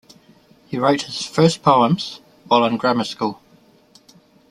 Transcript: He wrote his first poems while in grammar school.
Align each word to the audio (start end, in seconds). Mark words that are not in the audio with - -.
He 0.65 0.79
wrote 0.79 1.03
his 1.03 1.23
first 1.23 1.61
poems 1.61 2.21
while 2.47 2.65
in 2.65 2.77
grammar 2.77 3.03
school. 3.03 3.39